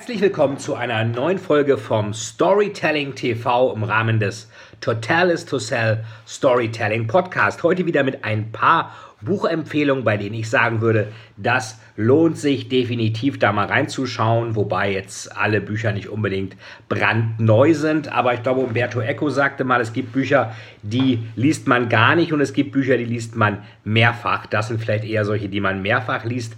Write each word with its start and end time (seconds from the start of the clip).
Herzlich 0.00 0.22
willkommen 0.22 0.56
zu 0.56 0.76
einer 0.76 1.04
neuen 1.04 1.38
Folge 1.38 1.76
vom 1.76 2.14
Storytelling 2.14 3.14
TV 3.14 3.74
im 3.74 3.82
Rahmen 3.82 4.18
des 4.18 4.48
Total 4.80 5.28
is 5.28 5.44
to 5.44 5.58
Sell 5.58 6.02
Storytelling 6.26 7.06
Podcast. 7.06 7.62
Heute 7.62 7.84
wieder 7.84 8.02
mit 8.02 8.24
ein 8.24 8.50
paar 8.50 8.94
Buchempfehlungen, 9.20 10.02
bei 10.02 10.16
denen 10.16 10.36
ich 10.36 10.48
sagen 10.48 10.80
würde, 10.80 11.12
das 11.36 11.78
lohnt 11.96 12.38
sich 12.38 12.70
definitiv 12.70 13.38
da 13.38 13.52
mal 13.52 13.66
reinzuschauen, 13.66 14.56
wobei 14.56 14.90
jetzt 14.90 15.36
alle 15.36 15.60
Bücher 15.60 15.92
nicht 15.92 16.08
unbedingt 16.08 16.56
brandneu 16.88 17.74
sind, 17.74 18.10
aber 18.10 18.32
ich 18.32 18.42
glaube, 18.42 18.60
Umberto 18.60 19.02
Eco 19.02 19.28
sagte 19.28 19.64
mal, 19.64 19.82
es 19.82 19.92
gibt 19.92 20.12
Bücher, 20.14 20.56
die 20.82 21.28
liest 21.36 21.68
man 21.68 21.90
gar 21.90 22.16
nicht 22.16 22.32
und 22.32 22.40
es 22.40 22.54
gibt 22.54 22.72
Bücher, 22.72 22.96
die 22.96 23.04
liest 23.04 23.36
man 23.36 23.58
mehrfach. 23.84 24.46
Das 24.46 24.68
sind 24.68 24.80
vielleicht 24.80 25.04
eher 25.04 25.26
solche, 25.26 25.50
die 25.50 25.60
man 25.60 25.82
mehrfach 25.82 26.24
liest. 26.24 26.56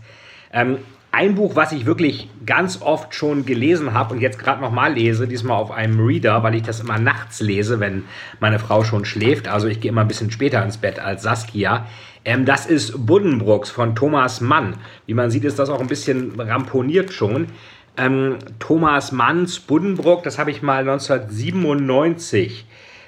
Ähm, 0.52 0.78
ein 1.12 1.34
Buch, 1.34 1.55
was 1.55 1.72
ich 1.72 1.84
wirklich 1.84 2.30
ganz 2.46 2.80
oft 2.80 3.14
schon 3.14 3.44
gelesen 3.44 3.92
habe 3.92 4.14
und 4.14 4.20
jetzt 4.20 4.38
gerade 4.38 4.62
nochmal 4.62 4.94
lese, 4.94 5.28
diesmal 5.28 5.58
auf 5.58 5.70
einem 5.70 6.00
Reader, 6.00 6.42
weil 6.42 6.55
ich 6.55 6.62
das 6.62 6.80
immer 6.80 6.98
nachts 6.98 7.41
lese, 7.41 7.80
wenn 7.80 8.05
meine 8.41 8.58
Frau 8.58 8.82
schon 8.82 9.05
schläft. 9.05 9.46
Also 9.46 9.68
ich 9.68 9.80
gehe 9.80 9.90
immer 9.90 10.00
ein 10.00 10.08
bisschen 10.08 10.30
später 10.30 10.64
ins 10.64 10.78
Bett 10.78 10.98
als 10.98 11.22
Saskia. 11.22 11.86
Ähm, 12.24 12.46
das 12.46 12.64
ist 12.64 13.06
Buddenbrooks 13.06 13.70
von 13.70 13.94
Thomas 13.94 14.40
Mann. 14.40 14.77
Wie 15.05 15.12
man 15.12 15.30
sieht, 15.30 15.44
ist 15.44 15.58
das 15.58 15.68
auch 15.68 15.80
ein 15.80 15.86
bisschen 15.86 16.40
ramponiert 16.40 17.12
schon. 17.12 17.48
Ähm, 17.98 18.38
Thomas 18.58 19.12
Manns 19.12 19.60
Buddenbrook, 19.60 20.22
das 20.22 20.38
habe 20.38 20.50
ich 20.50 20.62
mal 20.62 20.88
1997 20.88 22.64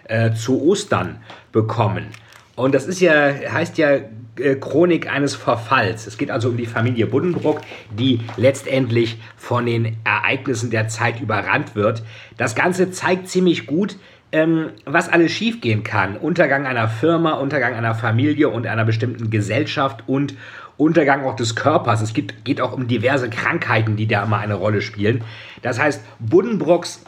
äh, 0.08 0.34
zu 0.34 0.62
Ostern 0.62 1.20
bekommen. 1.52 2.08
Und 2.55 2.75
das 2.75 2.86
ist 2.86 3.00
ja, 3.00 3.32
heißt 3.50 3.78
ja 3.78 4.00
Chronik 4.36 5.10
eines 5.10 5.34
Verfalls. 5.34 6.06
Es 6.06 6.18
geht 6.18 6.30
also 6.30 6.48
um 6.48 6.56
die 6.56 6.66
Familie 6.66 7.06
Buddenbrook, 7.06 7.60
die 7.96 8.20
letztendlich 8.36 9.18
von 9.36 9.66
den 9.66 9.96
Ereignissen 10.04 10.70
der 10.70 10.88
Zeit 10.88 11.20
überrannt 11.20 11.76
wird. 11.76 12.02
Das 12.36 12.54
Ganze 12.54 12.91
zeigt 12.91 13.28
ziemlich 13.28 13.66
gut, 13.66 13.96
ähm, 14.32 14.70
was 14.84 15.08
alles 15.08 15.30
schiefgehen 15.30 15.84
kann. 15.84 16.16
Untergang 16.16 16.66
einer 16.66 16.88
Firma, 16.88 17.34
Untergang 17.34 17.74
einer 17.74 17.94
Familie 17.94 18.48
und 18.48 18.66
einer 18.66 18.84
bestimmten 18.84 19.30
Gesellschaft 19.30 20.02
und 20.08 20.34
Untergang 20.76 21.24
auch 21.24 21.36
des 21.36 21.54
Körpers. 21.54 22.02
Es 22.02 22.12
geht 22.14 22.60
auch 22.60 22.72
um 22.72 22.88
diverse 22.88 23.30
Krankheiten, 23.30 23.94
die 23.94 24.08
da 24.08 24.24
immer 24.24 24.38
eine 24.38 24.54
Rolle 24.54 24.82
spielen. 24.82 25.22
Das 25.62 25.78
heißt, 25.78 26.04
Buddenbrooks 26.19 27.04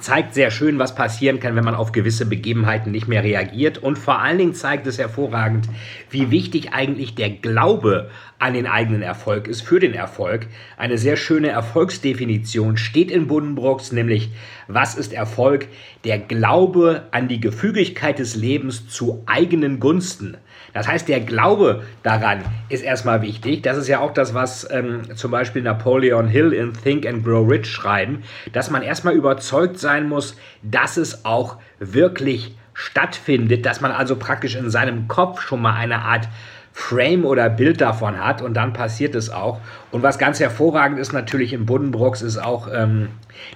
zeigt 0.00 0.34
sehr 0.34 0.50
schön, 0.50 0.78
was 0.78 0.94
passieren 0.94 1.38
kann, 1.38 1.54
wenn 1.54 1.64
man 1.64 1.74
auf 1.74 1.92
gewisse 1.92 2.24
Begebenheiten 2.26 2.90
nicht 2.90 3.08
mehr 3.08 3.22
reagiert. 3.22 3.78
Und 3.78 3.98
vor 3.98 4.20
allen 4.20 4.38
Dingen 4.38 4.54
zeigt 4.54 4.86
es 4.86 4.98
hervorragend, 4.98 5.68
wie 6.10 6.30
wichtig 6.30 6.72
eigentlich 6.72 7.14
der 7.14 7.30
Glaube 7.30 8.10
an 8.38 8.54
den 8.54 8.66
eigenen 8.66 9.02
Erfolg 9.02 9.46
ist 9.46 9.60
für 9.60 9.78
den 9.78 9.94
Erfolg. 9.94 10.48
Eine 10.76 10.98
sehr 10.98 11.16
schöne 11.16 11.50
Erfolgsdefinition 11.50 12.76
steht 12.76 13.10
in 13.10 13.28
Buddenbrooks, 13.28 13.92
nämlich 13.92 14.30
was 14.66 14.94
ist 14.94 15.12
Erfolg? 15.12 15.68
Der 16.04 16.18
Glaube 16.18 17.04
an 17.10 17.28
die 17.28 17.40
Gefügigkeit 17.40 18.18
des 18.18 18.34
Lebens 18.34 18.88
zu 18.88 19.22
eigenen 19.26 19.78
Gunsten. 19.78 20.38
Das 20.72 20.88
heißt, 20.88 21.08
der 21.08 21.20
Glaube 21.20 21.82
daran 22.02 22.40
ist 22.68 22.82
erstmal 22.82 23.22
wichtig. 23.22 23.62
Das 23.62 23.76
ist 23.76 23.88
ja 23.88 24.00
auch 24.00 24.12
das, 24.12 24.34
was 24.34 24.68
ähm, 24.70 25.16
zum 25.16 25.30
Beispiel 25.30 25.62
Napoleon 25.62 26.28
Hill 26.28 26.52
in 26.52 26.72
Think 26.72 27.06
and 27.06 27.24
Grow 27.24 27.48
Rich 27.48 27.70
schreiben, 27.70 28.22
dass 28.52 28.70
man 28.70 28.82
erstmal 28.82 29.14
überzeugt 29.14 29.78
sein 29.78 30.08
muss, 30.08 30.36
dass 30.62 30.96
es 30.96 31.24
auch 31.24 31.58
wirklich 31.78 32.56
stattfindet, 32.74 33.66
dass 33.66 33.80
man 33.80 33.92
also 33.92 34.16
praktisch 34.16 34.54
in 34.54 34.70
seinem 34.70 35.08
Kopf 35.08 35.42
schon 35.42 35.60
mal 35.60 35.74
eine 35.74 36.00
Art 36.00 36.28
Frame 36.74 37.26
oder 37.26 37.50
Bild 37.50 37.82
davon 37.82 38.18
hat 38.18 38.40
und 38.40 38.54
dann 38.54 38.72
passiert 38.72 39.14
es 39.14 39.28
auch. 39.28 39.60
Und 39.90 40.02
was 40.02 40.18
ganz 40.18 40.40
hervorragend 40.40 40.98
ist 40.98 41.12
natürlich 41.12 41.52
in 41.52 41.66
Buddenbrooks 41.66 42.22
ist 42.22 42.38
auch 42.38 42.66
ähm, 42.72 43.08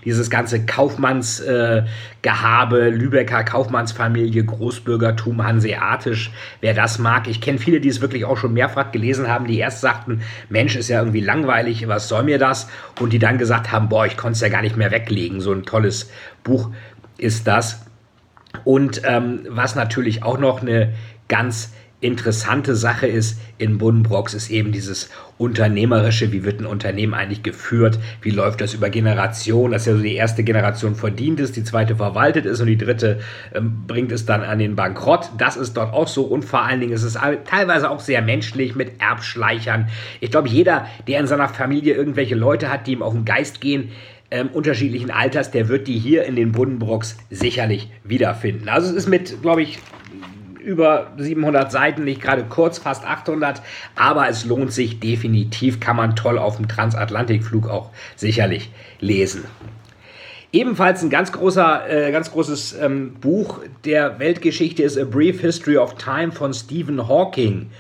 dieses 0.05 0.29
ganze 0.29 0.67
Kaufmannsgehabe, 0.67 2.83
äh, 2.83 2.91
Lübecker 2.91 3.43
Kaufmannsfamilie, 3.43 4.45
Großbürgertum, 4.45 5.45
hanseatisch. 5.45 6.31
Wer 6.61 6.75
das 6.75 6.99
mag, 6.99 7.27
ich 7.27 7.41
kenne 7.41 7.59
viele, 7.59 7.81
die 7.81 7.89
es 7.89 8.03
wirklich 8.03 8.27
auch 8.27 8.37
schon 8.37 8.53
mehrfach 8.53 8.93
gelesen 8.93 9.29
haben, 9.29 9.47
die 9.47 9.59
erst 9.59 9.81
sagten, 9.81 10.21
Mensch, 10.51 10.77
ist 10.77 10.89
ja 10.89 10.99
irgendwie 10.99 11.23
langweilig, 11.23 11.89
was 11.89 12.09
soll 12.09 12.25
mir 12.25 12.39
das? 12.39 12.69
Und 13.01 13.15
die 13.15 13.19
dann 13.19 13.39
gesagt 13.39 13.73
haben, 13.73 13.89
boah, 13.89 14.05
ich 14.05 14.19
konnte 14.19 14.33
es 14.33 14.43
ja 14.43 14.51
gar 14.51 14.63
nicht 14.63 14.77
mehr 14.77 14.91
weglegen. 14.91 15.41
So 15.41 15.53
ein 15.53 15.63
tolles 15.63 16.11
Buch 16.45 16.71
ist 17.17 17.47
das. 17.47 17.87
Und 18.65 19.01
ähm, 19.05 19.47
was 19.49 19.75
natürlich 19.75 20.23
auch 20.23 20.39
noch 20.39 20.61
eine 20.61 20.93
ganz 21.29 21.73
interessante 22.01 22.77
Sache 22.77 23.07
ist 23.07 23.39
in 23.57 23.79
Buddenbrooks, 23.79 24.35
ist 24.35 24.51
eben 24.51 24.71
dieses 24.71 25.09
Unternehmerische. 25.39 26.31
Wie 26.31 26.45
wird 26.45 26.61
ein 26.61 26.67
Unternehmen 26.67 27.15
eigentlich 27.15 27.43
geführt? 27.43 27.99
Wie 28.21 28.31
läuft 28.31 28.61
das 28.61 28.75
über 28.75 28.91
Generationen? 28.91 29.73
Dass 29.73 29.87
ja 29.87 29.95
so 29.95 30.03
die 30.03 30.15
erste 30.15 30.45
Generation 30.45 30.95
verdient 30.95 31.41
ist, 31.41 31.57
die 31.57 31.65
zweite 31.65 31.97
verwaltet 31.97 32.45
ist 32.45 32.61
und 32.61 32.67
die 32.67 32.77
dritte 32.77 33.21
ähm, 33.55 33.85
bringt 33.87 34.13
es 34.13 34.27
dann 34.27 34.43
an 34.43 34.59
den 34.59 34.77
Bankrott. 34.77 35.31
Das 35.39 35.57
ist 35.57 35.77
dort 35.77 35.95
auch 35.95 36.09
so 36.09 36.25
und 36.25 36.45
vor 36.45 36.63
allen 36.63 36.81
Dingen 36.81 36.93
ist 36.93 37.03
es 37.03 37.19
teilweise 37.45 37.91
auch 37.91 38.01
sehr 38.01 38.21
menschlich 38.21 38.75
mit 38.75 39.01
Erbschleichern. 39.01 39.89
Ich 40.21 40.31
glaube, 40.31 40.49
jeder, 40.49 40.87
der 41.09 41.21
in 41.21 41.27
seiner 41.27 41.49
Familie 41.49 41.95
irgendwelche 41.95 42.35
Leute 42.35 42.71
hat, 42.71 42.87
die 42.87 42.93
ihm 42.93 43.03
auf 43.03 43.15
den 43.15 43.25
Geist 43.25 43.63
gehen, 43.63 43.91
ähm, 44.31 44.49
unterschiedlichen 44.53 45.11
Alters, 45.11 45.51
der 45.51 45.69
wird 45.69 45.87
die 45.87 45.99
hier 45.99 46.25
in 46.25 46.37
den 46.37 46.53
Buddenbrooks 46.53 47.17
sicherlich 47.31 47.91
wiederfinden. 48.05 48.69
Also 48.69 48.91
es 48.91 48.97
ist 48.97 49.09
mit, 49.09 49.41
glaube 49.41 49.63
ich, 49.63 49.79
über 50.67 51.13
700 51.17 51.71
Seiten, 51.71 52.05
nicht 52.05 52.21
gerade 52.21 52.45
kurz, 52.45 52.79
fast 52.79 53.07
800, 53.07 53.63
aber 53.95 54.29
es 54.29 54.45
lohnt 54.45 54.73
sich 54.73 54.99
definitiv, 54.99 55.79
kann 55.79 55.97
man 55.97 56.17
toll 56.17 56.39
auf 56.39 56.57
dem 56.57 56.67
Transatlantikflug 56.67 57.69
auch 57.69 57.91
sicherlich 58.17 58.71
lesen. 58.99 59.45
Ebenfalls 60.53 61.03
ein 61.03 61.11
ganz, 61.11 61.33
großer, 61.33 61.89
äh, 61.89 62.13
ganz 62.13 62.33
großes 62.33 62.79
ähm, 62.81 63.15
Buch 63.21 63.61
der 63.85 64.19
Weltgeschichte 64.19 64.83
ist 64.83 64.99
A 64.99 65.05
Brief 65.05 65.41
History 65.41 65.77
of 65.77 65.95
Time 65.95 66.33
von 66.33 66.53
Stephen 66.53 67.07
Hawking, 67.07 67.71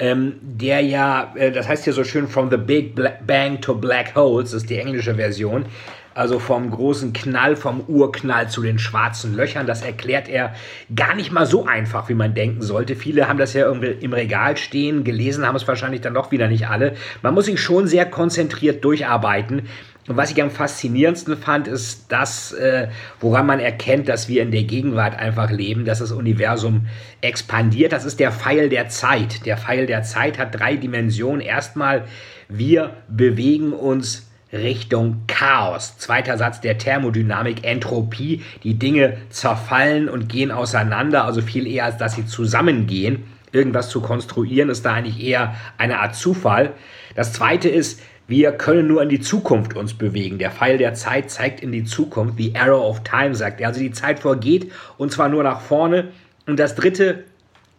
ähm, 0.00 0.36
der 0.40 0.80
ja, 0.80 1.32
äh, 1.36 1.52
das 1.52 1.68
heißt 1.68 1.86
ja 1.86 1.92
so 1.92 2.02
schön, 2.04 2.26
From 2.26 2.50
the 2.50 2.56
Big 2.56 2.98
Bang 3.26 3.60
to 3.60 3.74
Black 3.74 4.16
Holes, 4.16 4.54
ist 4.54 4.70
die 4.70 4.78
englische 4.78 5.14
Version. 5.14 5.66
Also 6.12 6.40
vom 6.40 6.70
großen 6.70 7.12
Knall, 7.12 7.54
vom 7.54 7.82
Urknall 7.86 8.48
zu 8.48 8.62
den 8.62 8.78
schwarzen 8.78 9.36
Löchern. 9.36 9.66
Das 9.66 9.82
erklärt 9.82 10.28
er 10.28 10.54
gar 10.94 11.14
nicht 11.14 11.30
mal 11.30 11.46
so 11.46 11.66
einfach, 11.66 12.08
wie 12.08 12.14
man 12.14 12.34
denken 12.34 12.62
sollte. 12.62 12.96
Viele 12.96 13.28
haben 13.28 13.38
das 13.38 13.52
ja 13.52 13.64
irgendwie 13.66 14.04
im 14.04 14.12
Regal 14.12 14.56
stehen, 14.56 15.04
gelesen 15.04 15.46
haben 15.46 15.54
es 15.54 15.68
wahrscheinlich 15.68 16.00
dann 16.00 16.14
doch 16.14 16.32
wieder 16.32 16.48
nicht 16.48 16.66
alle. 16.66 16.94
Man 17.22 17.34
muss 17.34 17.44
sich 17.44 17.60
schon 17.60 17.86
sehr 17.86 18.06
konzentriert 18.06 18.84
durcharbeiten. 18.84 19.68
Und 20.08 20.16
was 20.16 20.30
ich 20.30 20.42
am 20.42 20.50
faszinierendsten 20.50 21.36
fand, 21.36 21.68
ist 21.68 22.06
das, 22.08 22.52
äh, 22.52 22.88
woran 23.20 23.46
man 23.46 23.60
erkennt, 23.60 24.08
dass 24.08 24.28
wir 24.28 24.42
in 24.42 24.50
der 24.50 24.64
Gegenwart 24.64 25.18
einfach 25.18 25.50
leben, 25.50 25.84
dass 25.84 25.98
das 25.98 26.10
Universum 26.10 26.86
expandiert. 27.20 27.92
Das 27.92 28.04
ist 28.04 28.18
der 28.18 28.32
Pfeil 28.32 28.70
der 28.70 28.88
Zeit. 28.88 29.44
Der 29.44 29.56
Pfeil 29.58 29.86
der 29.86 30.02
Zeit 30.02 30.38
hat 30.38 30.58
drei 30.58 30.76
Dimensionen. 30.76 31.40
Erstmal, 31.40 32.06
wir 32.48 32.94
bewegen 33.08 33.72
uns 33.72 34.30
Richtung 34.52 35.22
Chaos. 35.26 35.98
Zweiter 35.98 36.36
Satz 36.38 36.60
der 36.60 36.78
Thermodynamik, 36.78 37.64
Entropie. 37.64 38.42
Die 38.64 38.74
Dinge 38.74 39.18
zerfallen 39.28 40.08
und 40.08 40.28
gehen 40.28 40.50
auseinander, 40.50 41.24
also 41.24 41.42
viel 41.42 41.66
eher, 41.66 41.84
als 41.84 41.98
dass 41.98 42.14
sie 42.14 42.26
zusammengehen. 42.26 43.24
Irgendwas 43.52 43.90
zu 43.90 44.00
konstruieren 44.00 44.70
ist 44.70 44.84
da 44.84 44.94
eigentlich 44.94 45.22
eher 45.22 45.54
eine 45.76 46.00
Art 46.00 46.14
Zufall. 46.14 46.72
Das 47.14 47.32
zweite 47.32 47.68
ist, 47.68 48.00
wir 48.30 48.52
können 48.52 48.86
nur 48.86 49.02
in 49.02 49.08
die 49.08 49.20
Zukunft 49.20 49.76
uns 49.76 49.92
bewegen. 49.92 50.38
Der 50.38 50.52
Pfeil 50.52 50.78
der 50.78 50.94
Zeit 50.94 51.30
zeigt 51.30 51.60
in 51.60 51.72
die 51.72 51.82
Zukunft, 51.82 52.38
wie 52.38 52.54
Arrow 52.54 52.88
of 52.88 53.02
Time 53.02 53.34
sagt. 53.34 53.60
Also 53.62 53.80
die 53.80 53.90
Zeit 53.90 54.20
vorgeht 54.20 54.70
und 54.98 55.10
zwar 55.10 55.28
nur 55.28 55.42
nach 55.42 55.60
vorne. 55.60 56.08
Und 56.46 56.60
das 56.60 56.76
dritte 56.76 57.24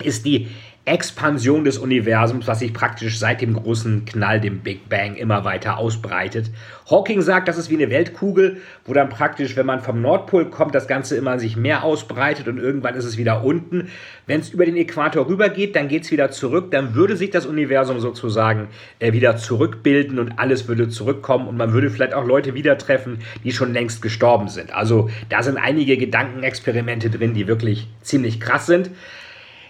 ist 0.03 0.25
die 0.25 0.49
Expansion 0.85 1.63
des 1.63 1.77
Universums, 1.77 2.47
was 2.47 2.57
sich 2.57 2.73
praktisch 2.73 3.19
seit 3.19 3.41
dem 3.41 3.53
großen 3.53 4.05
Knall, 4.05 4.41
dem 4.41 4.61
Big 4.61 4.89
Bang, 4.89 5.15
immer 5.15 5.45
weiter 5.45 5.77
ausbreitet. 5.77 6.49
Hawking 6.89 7.21
sagt, 7.21 7.47
das 7.47 7.59
ist 7.59 7.69
wie 7.69 7.75
eine 7.75 7.91
Weltkugel, 7.91 8.57
wo 8.85 8.93
dann 8.93 9.09
praktisch, 9.09 9.55
wenn 9.55 9.67
man 9.67 9.81
vom 9.81 10.01
Nordpol 10.01 10.49
kommt, 10.49 10.73
das 10.73 10.87
Ganze 10.87 11.15
immer 11.15 11.37
sich 11.37 11.55
mehr 11.55 11.83
ausbreitet 11.83 12.47
und 12.47 12.57
irgendwann 12.57 12.95
ist 12.95 13.05
es 13.05 13.17
wieder 13.17 13.43
unten. 13.43 13.89
Wenn 14.25 14.39
es 14.39 14.49
über 14.49 14.65
den 14.65 14.75
Äquator 14.75 15.27
rübergeht, 15.27 15.75
dann 15.75 15.87
geht 15.87 16.03
es 16.05 16.11
wieder 16.11 16.31
zurück, 16.31 16.71
dann 16.71 16.95
würde 16.95 17.15
sich 17.15 17.29
das 17.29 17.45
Universum 17.45 17.99
sozusagen 17.99 18.67
äh, 18.97 19.13
wieder 19.13 19.37
zurückbilden 19.37 20.17
und 20.17 20.39
alles 20.39 20.67
würde 20.67 20.89
zurückkommen 20.89 21.47
und 21.47 21.57
man 21.57 21.73
würde 21.73 21.91
vielleicht 21.91 22.15
auch 22.15 22.25
Leute 22.25 22.55
wieder 22.55 22.79
treffen, 22.79 23.19
die 23.43 23.51
schon 23.51 23.71
längst 23.71 24.01
gestorben 24.01 24.47
sind. 24.47 24.73
Also 24.73 25.11
da 25.29 25.43
sind 25.43 25.57
einige 25.57 25.95
Gedankenexperimente 25.95 27.11
drin, 27.11 27.35
die 27.35 27.45
wirklich 27.47 27.87
ziemlich 28.01 28.39
krass 28.39 28.65
sind. 28.65 28.89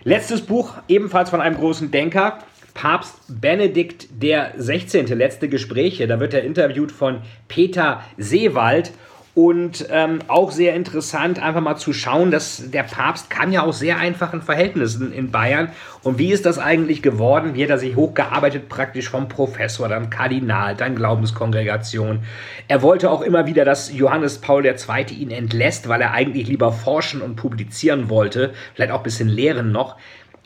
Letztes 0.03 0.42
Buch, 0.42 0.74
ebenfalls 0.88 1.30
von 1.30 1.42
einem 1.42 1.57
großen 1.57 1.92
Denker, 1.92 2.39
Papst 2.74 3.15
Benedikt 3.27 4.07
16. 4.19 5.06
Letzte 5.07 5.48
Gespräche. 5.48 6.07
Da 6.07 6.19
wird 6.19 6.33
er 6.33 6.44
interviewt 6.44 6.92
von 6.92 7.21
Peter 7.48 8.01
Seewald 8.18 8.94
und 9.33 9.87
ähm, 9.89 10.19
auch 10.27 10.51
sehr 10.51 10.75
interessant, 10.75 11.41
einfach 11.41 11.61
mal 11.61 11.77
zu 11.77 11.93
schauen, 11.93 12.31
dass 12.31 12.69
der 12.69 12.83
Papst 12.83 13.29
kam 13.29 13.51
ja 13.51 13.61
aus 13.61 13.79
sehr 13.79 13.97
einfachen 13.97 14.41
Verhältnissen 14.41 15.13
in 15.13 15.31
Bayern. 15.31 15.69
Und 16.03 16.17
wie 16.17 16.33
ist 16.33 16.45
das 16.45 16.59
eigentlich 16.59 17.01
geworden? 17.01 17.53
Wie 17.53 17.63
hat 17.63 17.69
er 17.69 17.77
sich 17.77 17.95
hochgearbeitet, 17.95 18.67
praktisch 18.67 19.09
vom 19.09 19.29
Professor, 19.29 19.87
dann 19.87 20.09
Kardinal, 20.09 20.75
dann 20.75 20.95
Glaubenskongregation. 20.95 22.23
Er 22.67 22.81
wollte 22.81 23.09
auch 23.09 23.21
immer 23.21 23.45
wieder, 23.45 23.63
dass 23.63 23.93
Johannes 23.93 24.39
Paul 24.39 24.65
II. 24.65 24.75
ihn 25.17 25.31
entlässt, 25.31 25.87
weil 25.87 26.01
er 26.01 26.11
eigentlich 26.11 26.47
lieber 26.47 26.73
forschen 26.73 27.21
und 27.21 27.37
publizieren 27.37 28.09
wollte, 28.09 28.53
vielleicht 28.75 28.91
auch 28.91 28.99
ein 28.99 29.03
bisschen 29.03 29.29
lehren 29.29 29.71
noch. 29.71 29.95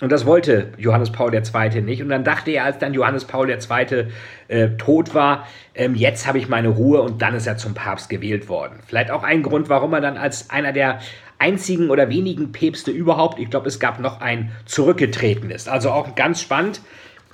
Und 0.02 0.12
das 0.12 0.26
wollte 0.26 0.74
Johannes 0.78 1.12
Paul 1.12 1.34
II. 1.34 1.82
nicht. 1.82 2.02
Und 2.02 2.10
dann 2.10 2.24
dachte 2.24 2.52
er, 2.52 2.66
als 2.66 2.80
dann 2.80 2.94
Johannes 2.94 3.26
Paul 3.26 3.50
II. 3.50 4.08
Äh, 4.48 4.70
tot 4.78 5.16
war, 5.16 5.48
ähm, 5.74 5.96
jetzt 5.96 6.28
habe 6.28 6.38
ich 6.38 6.50
meine 6.50 6.68
Ruhe 6.68 7.02
und 7.02 7.22
dann 7.22 7.34
ist 7.34 7.48
er 7.48 7.58
zum 7.58 7.74
Papst 7.74 8.10
gewählt 8.10 8.50
worden. 8.50 8.80
Vielleicht 8.86 9.10
auch 9.10 9.24
ein 9.24 9.42
Grund, 9.42 9.70
warum 9.70 9.94
er 9.94 10.02
dann 10.02 10.18
als 10.18 10.50
einer 10.50 10.74
der 10.74 11.00
einzigen 11.40 11.90
oder 11.90 12.10
wenigen 12.10 12.52
Päpste 12.52 12.92
überhaupt, 12.92 13.40
ich 13.40 13.50
glaube, 13.50 13.68
es 13.68 13.80
gab 13.80 14.00
noch 14.00 14.22
ein 14.22 14.52
zurückgetreten 14.66 15.50
ist. 15.50 15.70
Also 15.70 15.92
auch 15.92 16.16
ganz 16.16 16.42
spannend. 16.42 16.82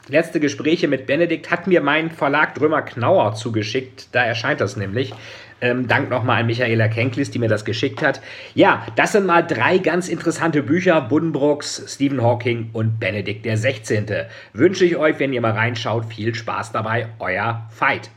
Letzte 0.08 0.40
Gespräche 0.40 0.88
mit 0.88 1.06
Benedikt 1.06 1.52
hat 1.52 1.68
mir 1.68 1.80
mein 1.82 2.10
Verlag 2.10 2.56
Drömer 2.56 2.82
Knauer 2.82 3.36
zugeschickt. 3.36 4.08
Da 4.14 4.26
erscheint 4.26 4.60
das 4.60 4.76
nämlich. 4.76 5.14
Ähm, 5.62 5.88
Dank 5.88 6.10
nochmal 6.10 6.42
an 6.42 6.48
Michaela 6.48 6.88
Kenklis, 6.88 7.30
die 7.30 7.38
mir 7.38 7.48
das 7.48 7.66
geschickt 7.66 8.02
hat. 8.02 8.20
Ja, 8.56 8.86
das 8.96 9.12
sind 9.12 9.28
mal 9.28 9.44
drei 9.44 9.78
ganz 9.78 10.10
interessante 10.10 10.64
Bücher. 10.64 11.02
Buddenbrooks, 11.02 11.84
Stephen 11.88 12.22
Hawking 12.22 12.72
und 12.74 13.00
Benedikt 13.00 13.46
der 13.46 13.58
16. 13.58 14.08
Wünsche 14.54 14.86
ich 14.86 14.98
euch, 14.98 15.20
wenn 15.20 15.34
ihr 15.34 15.42
mal 15.42 15.52
reinschaut, 15.52 16.06
viel 16.06 16.34
Spaß 16.34 16.72
dabei. 16.72 17.10
Euer 17.20 17.68
Fight. 17.70 18.10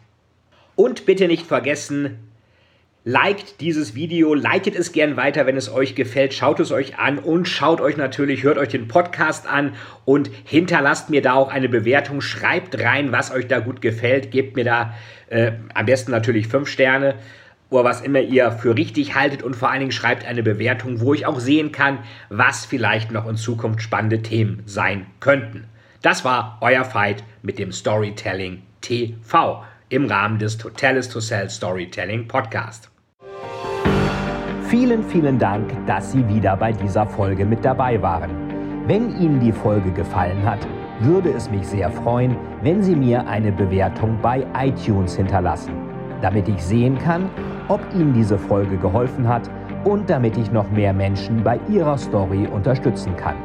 Und 0.77 1.05
bitte 1.05 1.29
nicht 1.29 1.47
vergessen, 1.47 2.24
Liked 3.07 3.61
dieses 3.61 3.95
Video, 3.95 4.33
leitet 4.33 4.75
es 4.75 4.91
gern 4.93 5.19
weiter, 5.19 5.45
wenn 5.45 5.59
es 5.59 5.71
euch 5.71 5.95
gefällt, 5.95 6.33
schaut 6.33 6.59
es 6.59 6.73
euch 6.73 6.99
an 6.99 7.19
und 7.19 7.47
schaut 7.47 7.83
euch 7.83 7.99
natürlich, 7.99 8.45
hört 8.45 8.57
euch 8.57 8.71
den 8.71 8.89
Podcast 8.89 9.47
an 9.47 9.75
und 10.07 10.31
hinterlasst 10.45 11.11
mir 11.11 11.21
da 11.21 11.35
auch 11.35 11.51
eine 11.51 11.69
Bewertung, 11.69 12.23
schreibt 12.23 12.81
rein, 12.81 13.13
was 13.13 13.31
euch 13.31 13.47
da 13.47 13.59
gut 13.59 13.83
gefällt, 13.83 14.31
gebt 14.31 14.57
mir 14.57 14.65
da 14.65 14.95
äh, 15.29 15.53
am 15.75 15.85
besten 15.85 16.13
natürlich 16.13 16.49
fünf 16.49 16.67
Sterne 16.67 17.17
oder 17.69 17.85
was 17.85 18.01
immer 18.01 18.21
ihr 18.21 18.51
für 18.53 18.75
richtig 18.75 19.15
haltet 19.15 19.43
und 19.43 19.55
vor 19.55 19.71
allen 19.71 19.81
Dingen 19.81 19.93
schreibt 19.93 20.25
eine 20.25 20.43
Bewertung, 20.43 21.03
wo 21.03 21.13
ich 21.13 21.27
auch 21.27 21.41
sehen 21.41 21.73
kann, 21.73 21.99
was 22.31 22.65
vielleicht 22.65 23.13
noch 23.13 23.29
in 23.29 23.37
Zukunft 23.37 23.83
spannende 23.83 24.23
Themen 24.23 24.63
sein 24.65 25.05
könnten. 25.21 25.65
Das 26.01 26.25
war 26.25 26.57
euer 26.63 26.87
Fight 26.87 27.23
mit 27.43 27.59
dem 27.59 27.71
Storytelling 27.71 28.63
TV 28.81 29.63
im 29.91 30.07
Rahmen 30.07 30.39
des 30.39 30.57
Totalis 30.57 31.11
to 31.11 31.21
Sell 31.21 31.51
Storytelling 31.51 32.29
Podcast. 32.29 32.94
Vielen, 34.77 35.05
vielen 35.05 35.39
Dank, 35.39 35.71
dass 35.87 36.11
Sie 36.11 36.27
wieder 36.27 36.57
bei 36.57 36.73
dieser 36.73 37.07
Folge 37.07 37.45
mit 37.45 37.65
dabei 37.65 38.03
waren. 38.03 38.33
Wenn 38.89 39.17
Ihnen 39.21 39.39
die 39.39 39.53
Folge 39.53 39.93
gefallen 39.93 40.45
hat, 40.45 40.67
würde 40.99 41.31
es 41.31 41.49
mich 41.49 41.65
sehr 41.65 41.89
freuen, 41.89 42.37
wenn 42.61 42.83
Sie 42.83 42.97
mir 42.97 43.25
eine 43.29 43.53
Bewertung 43.53 44.19
bei 44.21 44.45
iTunes 44.59 45.15
hinterlassen, 45.15 45.75
damit 46.21 46.49
ich 46.49 46.61
sehen 46.61 46.99
kann, 46.99 47.31
ob 47.69 47.81
Ihnen 47.95 48.15
diese 48.15 48.37
Folge 48.37 48.77
geholfen 48.77 49.29
hat 49.29 49.49
und 49.85 50.11
damit 50.11 50.37
ich 50.37 50.51
noch 50.51 50.69
mehr 50.73 50.93
Menschen 50.93 51.45
bei 51.45 51.61
ihrer 51.69 51.97
Story 51.97 52.49
unterstützen 52.53 53.17
kann. 53.17 53.37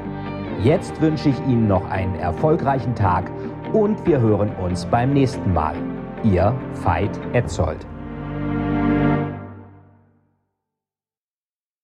Jetzt 0.63 0.99
wünsche 0.99 1.29
ich 1.29 1.39
Ihnen 1.41 1.67
noch 1.67 1.87
einen 1.91 2.15
erfolgreichen 2.15 2.95
Tag 2.95 3.29
und 3.71 4.03
wir 4.07 4.19
hören 4.19 4.49
uns 4.55 4.83
beim 4.83 5.13
nächsten 5.13 5.53
Mal. 5.53 5.75
Ihr 6.23 6.55
Veit 6.83 7.19
Etzold. 7.33 7.85